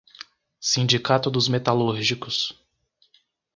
Sindicato 0.59 1.29
dos 1.29 1.47
metalúrgicos 1.47 2.57